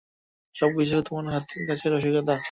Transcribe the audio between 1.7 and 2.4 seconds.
রসিকতা?